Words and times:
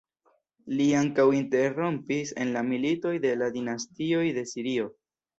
Li 0.77 0.85
ankaŭ 0.99 1.25
interrompis 1.39 2.31
en 2.45 2.53
la 2.55 2.63
militoj 2.69 3.11
de 3.25 3.33
la 3.43 3.49
dinastioj 3.59 4.23
de 4.39 4.45
Sirio. 4.53 4.89